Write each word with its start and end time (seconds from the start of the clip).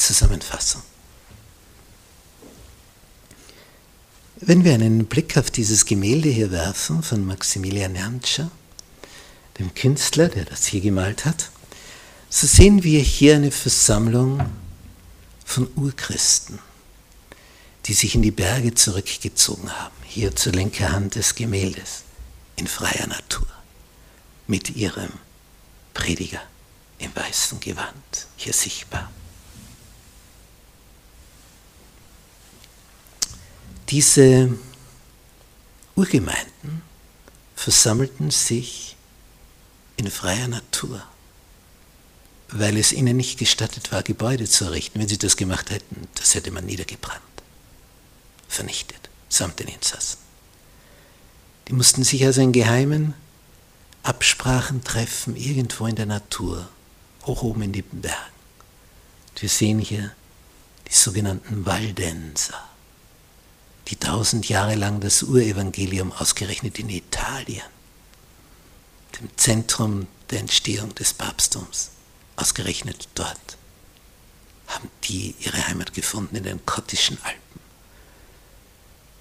Zusammenfassung. 0.00 0.82
Wenn 4.36 4.64
wir 4.64 4.72
einen 4.72 5.04
Blick 5.04 5.36
auf 5.36 5.50
dieses 5.50 5.84
Gemälde 5.84 6.30
hier 6.30 6.50
werfen 6.50 7.02
von 7.02 7.26
Maximilian 7.26 7.94
Jantscher, 7.94 8.50
dem 9.58 9.74
Künstler, 9.74 10.28
der 10.28 10.46
das 10.46 10.66
hier 10.66 10.80
gemalt 10.80 11.26
hat, 11.26 11.50
so 12.30 12.46
sehen 12.46 12.82
wir 12.82 13.00
hier 13.00 13.36
eine 13.36 13.50
Versammlung 13.50 14.40
von 15.44 15.68
Urchristen, 15.76 16.58
die 17.84 17.92
sich 17.92 18.14
in 18.14 18.22
die 18.22 18.30
Berge 18.30 18.74
zurückgezogen 18.74 19.70
haben, 19.70 19.94
hier 20.04 20.34
zur 20.34 20.52
linken 20.52 20.90
Hand 20.90 21.16
des 21.16 21.34
Gemäldes, 21.34 22.04
in 22.56 22.66
freier 22.66 23.06
Natur, 23.06 23.46
mit 24.46 24.70
ihrem 24.70 25.10
Prediger 25.92 26.42
im 26.98 27.14
weißen 27.14 27.60
Gewand, 27.60 28.26
hier 28.36 28.54
sichtbar. 28.54 29.10
Diese 33.90 34.56
Urgemeinden 35.96 36.82
versammelten 37.56 38.30
sich 38.30 38.96
in 39.96 40.08
freier 40.08 40.46
Natur, 40.46 41.02
weil 42.50 42.76
es 42.76 42.92
ihnen 42.92 43.16
nicht 43.16 43.36
gestattet 43.36 43.90
war, 43.90 44.04
Gebäude 44.04 44.48
zu 44.48 44.66
errichten. 44.66 45.00
Wenn 45.00 45.08
sie 45.08 45.18
das 45.18 45.36
gemacht 45.36 45.70
hätten, 45.70 46.06
das 46.14 46.36
hätte 46.36 46.52
man 46.52 46.66
niedergebrannt, 46.66 47.20
vernichtet, 48.48 49.10
samt 49.28 49.58
den 49.58 49.66
Insassen. 49.66 50.18
Die 51.66 51.72
mussten 51.72 52.04
sich 52.04 52.24
also 52.24 52.42
in 52.42 52.52
geheimen 52.52 53.14
Absprachen 54.04 54.84
treffen, 54.84 55.34
irgendwo 55.34 55.86
in 55.86 55.96
der 55.96 56.06
Natur, 56.06 56.68
hoch 57.24 57.42
oben 57.42 57.62
in 57.62 57.72
den 57.72 57.84
Bergen. 58.00 58.16
Und 59.30 59.42
wir 59.42 59.48
sehen 59.48 59.80
hier 59.80 60.12
die 60.88 60.94
sogenannten 60.94 61.66
Waldenser 61.66 62.69
die 63.90 63.96
tausend 63.96 64.48
Jahre 64.48 64.76
lang 64.76 65.00
das 65.00 65.24
Urevangelium 65.24 66.12
ausgerechnet 66.12 66.78
in 66.78 66.88
Italien, 66.88 67.66
dem 69.18 69.28
Zentrum 69.36 70.06
der 70.30 70.38
Entstehung 70.38 70.94
des 70.94 71.12
Papsttums, 71.12 71.90
ausgerechnet 72.36 73.08
dort, 73.16 73.58
haben 74.68 74.88
die 75.04 75.34
ihre 75.40 75.66
Heimat 75.66 75.92
gefunden 75.92 76.36
in 76.36 76.44
den 76.44 76.64
Kottischen 76.64 77.18
Alpen, 77.24 77.60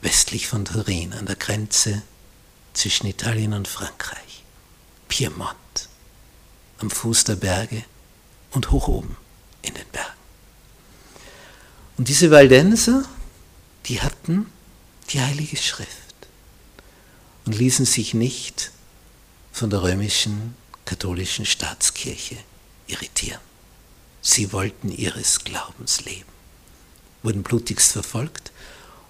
westlich 0.00 0.48
von 0.48 0.64
Turin, 0.64 1.12
an 1.12 1.26
der 1.26 1.36
Grenze 1.36 2.02
zwischen 2.72 3.06
Italien 3.06 3.52
und 3.52 3.68
Frankreich, 3.68 4.44
Piemont, 5.08 5.88
am 6.78 6.90
Fuß 6.90 7.24
der 7.24 7.36
Berge 7.36 7.84
und 8.52 8.70
hoch 8.70 8.88
oben 8.88 9.16
in 9.60 9.74
den 9.74 9.86
Bergen. 9.88 10.10
Und 11.98 12.08
diese 12.08 12.30
Waldenser, 12.30 13.04
die 13.86 14.00
hatten 14.00 14.46
die 15.10 15.20
Heilige 15.20 15.56
Schrift 15.56 15.88
und 17.44 17.56
ließen 17.56 17.84
sich 17.84 18.14
nicht 18.14 18.70
von 19.52 19.70
der 19.70 19.82
römischen 19.82 20.54
katholischen 20.84 21.46
Staatskirche 21.46 22.36
irritieren. 22.86 23.40
Sie 24.22 24.52
wollten 24.52 24.90
ihres 24.90 25.44
Glaubens 25.44 26.04
leben, 26.04 26.28
wurden 27.22 27.42
blutigst 27.42 27.92
verfolgt 27.92 28.52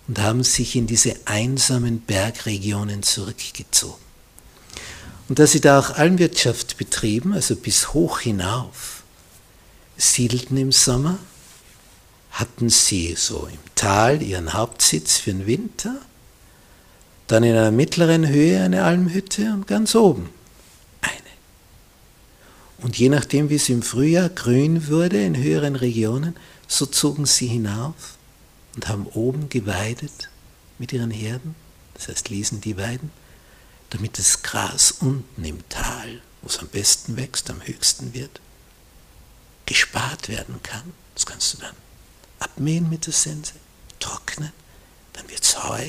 und 0.09 0.19
haben 0.19 0.43
sich 0.43 0.77
in 0.77 0.87
diese 0.87 1.15
einsamen 1.25 2.01
Bergregionen 2.01 3.03
zurückgezogen. 3.03 4.03
Und 5.29 5.39
da 5.39 5.47
sie 5.47 5.61
da 5.61 5.79
auch 5.79 5.91
Almwirtschaft 5.91 6.77
betrieben, 6.77 7.33
also 7.33 7.57
bis 7.57 7.95
hoch 7.95 8.21
hinauf, 8.21 9.05
siedelten 9.97 10.57
im 10.57 10.73
Sommer 10.73 11.19
hatten 12.35 12.69
sie 12.69 13.15
so 13.17 13.47
im 13.47 13.59
Tal 13.77 14.21
ihren 14.21 14.55
Hauptsitz 14.55 15.19
für 15.19 15.33
den 15.33 15.47
Winter, 15.47 15.95
dann 17.29 17.45
in 17.45 17.53
einer 17.53 17.71
mittleren 17.71 18.27
Höhe 18.27 18.63
eine 18.63 18.83
Almhütte 18.83 19.53
und 19.53 19.69
ganz 19.69 19.95
oben 19.95 20.29
eine. 21.01 21.13
Und 22.79 22.99
je 22.99 23.09
nachdem, 23.09 23.51
wie 23.51 23.55
es 23.55 23.69
im 23.69 23.83
Frühjahr 23.83 24.29
grün 24.29 24.89
wurde 24.89 25.25
in 25.25 25.37
höheren 25.37 25.77
Regionen, 25.77 26.35
so 26.67 26.87
zogen 26.87 27.25
sie 27.25 27.47
hinauf 27.47 28.19
und 28.75 28.89
haben 28.89 29.07
oben 29.07 29.49
geweidet 29.49 30.29
mit 30.81 30.93
ihren 30.93 31.13
Herden, 31.13 31.55
das 31.95 32.09
heißt 32.09 32.31
ließen 32.31 32.61
die 32.61 32.77
weiden, 32.77 33.13
damit 33.91 34.19
das 34.19 34.43
Gras 34.43 34.91
unten 34.91 35.45
im 35.45 35.61
Tal, 35.69 36.21
wo 36.43 36.49
es 36.49 36.59
am 36.59 36.67
besten 36.67 37.17
wächst, 37.17 37.49
am 37.49 37.65
höchsten 37.65 38.13
wird, 38.13 38.41
gespart 39.67 40.29
werden 40.29 40.61
kann. 40.65 40.93
Das 41.15 41.27
kannst 41.27 41.55
du 41.55 41.59
dann 41.59 41.77
abmähen 42.39 42.89
mit 42.91 43.07
der 43.07 43.13
Sense, 43.13 43.55
trocknen, 43.99 44.53
dann 45.13 45.29
wird 45.29 45.43
es 45.43 45.63
Heu 45.63 45.85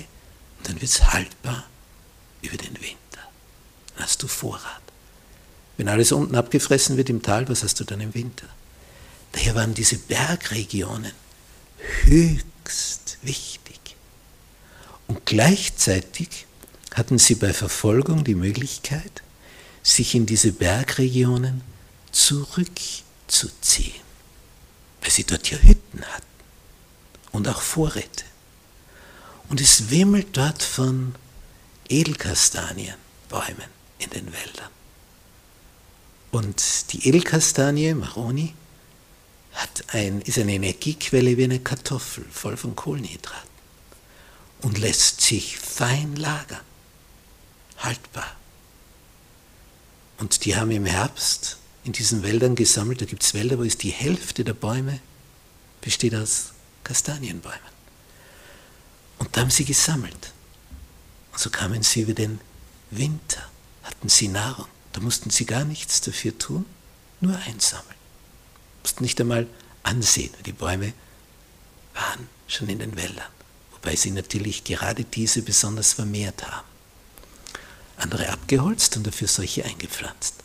und 0.58 0.68
dann 0.68 0.76
wird 0.76 0.92
es 0.92 1.12
haltbar 1.12 1.66
über 2.42 2.58
den 2.58 2.76
Winter. 2.76 2.98
Dann 3.96 4.04
hast 4.04 4.24
du 4.24 4.28
Vorrat. 4.28 4.82
Wenn 5.78 5.90
alles 5.90 6.12
unten 6.12 6.36
abgefressen 6.36 6.98
wird 6.98 7.10
im 7.10 7.22
Tal, 7.22 7.50
was 7.50 7.64
hast 7.64 7.80
du 7.80 7.84
dann 7.84 8.02
im 8.02 8.14
Winter? 8.14 8.48
Daher 9.34 9.56
waren 9.56 9.74
diese 9.74 9.98
Bergregionen 9.98 11.12
höchst 12.04 13.18
wichtig. 13.22 13.80
Und 15.08 15.26
gleichzeitig 15.26 16.46
hatten 16.94 17.20
sie 17.20 17.36
bei 17.36 17.52
Verfolgung 17.54 18.24
die 18.24 18.36
Möglichkeit, 18.36 19.22
sich 19.84 20.16
in 20.16 20.26
diese 20.26 20.54
Bergregionen 20.54 21.62
zurückzuziehen, 22.12 24.02
weil 25.02 25.12
sie 25.12 25.26
dort 25.26 25.52
ja 25.52 25.58
Hütten 25.58 26.04
hatten 26.06 26.35
und 27.36 27.48
auch 27.48 27.62
Vorräte. 27.62 28.24
Und 29.50 29.62
es 29.62 29.90
wimmelt 29.90 30.38
dort 30.38 30.64
von 30.64 31.14
Edelkastanienbäumen 31.88 33.70
in 34.00 34.10
den 34.10 34.34
Wäldern. 34.34 34.70
Und 36.32 36.92
die 36.92 37.08
Edelkastanie, 37.08 37.94
Maroni, 37.94 38.54
hat 39.54 39.86
ein, 39.94 40.22
ist 40.22 40.38
eine 40.38 40.54
Energiequelle 40.54 41.38
wie 41.38 41.44
eine 41.44 41.60
Kartoffel, 41.60 42.26
voll 42.32 42.58
von 42.58 42.76
Kohlenhydraten 42.76 43.56
und 44.62 44.78
lässt 44.78 45.22
sich 45.22 45.58
fein 45.58 46.16
lagern, 46.16 46.60
haltbar. 47.78 48.36
Und 50.18 50.44
die 50.46 50.56
haben 50.56 50.72
im 50.72 50.86
Herbst 50.86 51.58
in 51.84 51.94
diesen 51.94 52.24
Wäldern 52.24 52.56
gesammelt, 52.56 53.02
da 53.02 53.06
gibt 53.06 53.24
es 53.24 53.34
Wälder, 53.34 53.58
wo 53.60 53.64
ist 53.64 53.84
die 53.84 53.92
Hälfte 53.92 54.44
der 54.44 54.54
Bäume 54.54 55.00
besteht 55.82 56.16
aus 56.16 56.55
Kastanienbäumen. 56.86 57.76
Und 59.18 59.36
da 59.36 59.42
haben 59.42 59.50
sie 59.50 59.66
gesammelt. 59.66 60.32
Und 61.34 61.40
so 61.40 61.50
kamen 61.50 61.84
sie 61.84 62.02
über 62.02 62.14
den 62.14 62.40
Winter, 62.92 63.44
hatten 63.84 64.08
sie 64.08 64.30
Nahrung. 64.30 64.68
Da 64.94 65.02
mussten 65.02 65.30
sie 65.30 65.46
gar 65.46 65.66
nichts 65.66 66.00
dafür 66.00 66.38
tun, 66.38 66.66
nur 67.20 67.36
einsammeln. 67.40 67.98
Mussten 68.82 69.04
nicht 69.04 69.20
einmal 69.20 69.48
ansehen, 69.84 70.34
die 70.46 70.54
Bäume 70.54 70.94
waren 71.94 72.30
schon 72.48 72.70
in 72.70 72.80
den 72.80 72.96
Wäldern, 72.96 73.32
wobei 73.72 73.96
sie 73.96 74.12
natürlich 74.12 74.64
gerade 74.64 75.04
diese 75.04 75.42
besonders 75.42 75.94
vermehrt 75.94 76.48
haben. 76.48 76.68
Andere 77.98 78.30
abgeholzt 78.30 78.96
und 78.96 79.08
dafür 79.08 79.28
solche 79.28 79.66
eingepflanzt. 79.66 80.45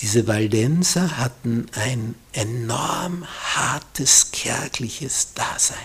Diese 0.00 0.26
Waldenser 0.26 1.16
hatten 1.18 1.66
ein 1.72 2.14
enorm 2.32 3.26
hartes, 3.54 4.32
kärgliches 4.32 5.34
Dasein 5.34 5.78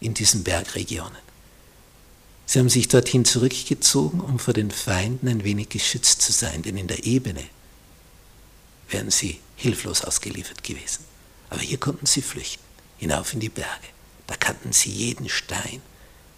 in 0.00 0.14
diesen 0.14 0.42
Bergregionen. 0.42 1.26
Sie 2.44 2.58
haben 2.58 2.68
sich 2.68 2.88
dorthin 2.88 3.24
zurückgezogen, 3.24 4.20
um 4.20 4.38
vor 4.38 4.54
den 4.54 4.70
Feinden 4.70 5.28
ein 5.28 5.44
wenig 5.44 5.68
geschützt 5.68 6.22
zu 6.22 6.32
sein, 6.32 6.62
denn 6.62 6.76
in 6.76 6.86
der 6.86 7.04
Ebene 7.04 7.44
wären 8.88 9.10
sie 9.10 9.40
hilflos 9.56 10.02
ausgeliefert 10.02 10.62
gewesen. 10.62 11.04
Aber 11.50 11.60
hier 11.60 11.78
konnten 11.78 12.06
sie 12.06 12.22
flüchten, 12.22 12.62
hinauf 12.98 13.32
in 13.32 13.40
die 13.40 13.48
Berge. 13.48 13.88
Da 14.26 14.36
kannten 14.36 14.72
sie 14.72 14.90
jeden 14.90 15.28
Stein 15.28 15.80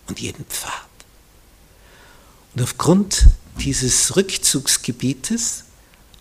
und 0.06 0.20
jeden 0.20 0.44
Pfad. 0.46 0.72
Und 2.54 2.62
aufgrund 2.62 3.26
dieses 3.58 4.16
Rückzugsgebietes 4.16 5.64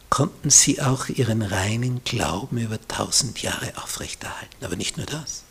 konnten 0.09 0.50
sie 0.50 0.81
auch 0.81 1.09
ihren 1.09 1.42
reinen 1.42 2.04
Glauben 2.04 2.57
über 2.57 2.80
tausend 2.88 3.42
Jahre 3.42 3.74
aufrechterhalten. 3.77 4.63
Aber 4.63 4.75
nicht 4.75 4.98
nur 4.98 5.06
das. 5.06 5.44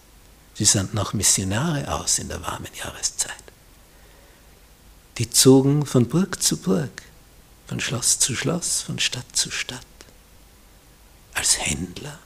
Sie 0.55 0.64
sandten 0.64 0.99
auch 0.99 1.12
Missionare 1.12 1.93
aus 1.93 2.19
in 2.19 2.29
der 2.29 2.43
warmen 2.43 2.73
Jahreszeit. 2.75 3.32
Die 5.19 5.31
zogen 5.31 5.85
von 5.85 6.08
Burg 6.08 6.43
zu 6.43 6.56
Burg, 6.56 7.03
von 7.67 7.81
Schloss 7.81 8.19
zu 8.19 8.35
Schloss, 8.35 8.82
von 8.82 8.99
Stadt 8.99 9.35
zu 9.35 9.50
Stadt. 9.50 9.87
Als 11.35 11.59
Händler, 11.59 12.19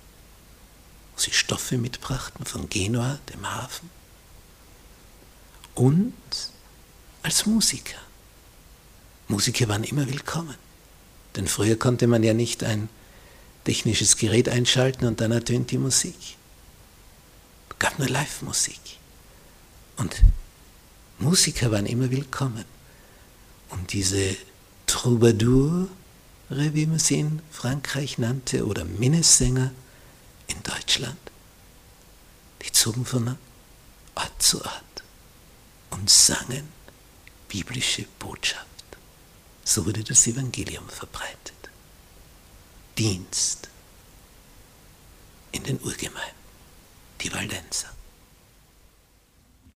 wo 1.15 1.21
sie 1.21 1.33
Stoffe 1.33 1.79
mitbrachten 1.79 2.45
von 2.47 2.69
Genua, 2.69 3.19
dem 3.33 3.51
Hafen. 3.51 3.91
Und 5.75 6.15
als 7.23 7.47
Musiker. 7.47 7.99
Musiker 9.29 9.69
waren 9.69 9.85
immer 9.85 10.09
willkommen. 10.09 10.57
Denn 11.37 11.47
früher 11.47 11.77
konnte 11.77 12.07
man 12.07 12.23
ja 12.23 12.35
nicht 12.35 12.65
ein 12.65 12.89
technisches 13.65 14.17
Gerät 14.17 14.49
einschalten 14.49 15.07
und 15.07 15.21
dann 15.21 15.33
ertönt 15.33 15.71
die 15.71 15.79
Musik. 15.79 16.17
gab 17.79 17.99
nur 17.99 18.09
Live-Musik. 18.09 18.81
Und 19.97 20.23
Musiker 21.19 21.71
waren 21.71 21.87
immer 21.87 22.11
willkommen. 22.11 22.65
Und 23.71 23.93
diese 23.93 24.37
Troubadour, 24.87 25.89
wie 26.49 26.87
man 26.87 26.99
sie 26.99 27.21
in 27.21 27.43
Frankreich 27.51 28.19
nannte, 28.19 28.67
oder 28.67 28.85
Minnesänger 28.85 29.71
in 30.49 30.63
Deutschland, 30.63 31.19
die 32.63 32.73
zogen 32.73 33.05
von 33.05 33.37
Ort 34.15 34.43
zu 34.43 34.63
Ort 34.65 35.03
und 35.91 36.11
sangen 36.11 36.69
biblische 37.49 38.07
Botschaft. 38.19 38.70
So 39.71 39.87
wurde 39.87 40.03
das 40.03 40.27
Evangelium 40.27 40.89
verbreitet. 40.89 41.71
Dienst 42.99 43.69
in 45.53 45.63
den 45.63 45.79
Urgemeinden, 45.83 46.43
die 47.21 47.33
Waldenser. 47.33 47.87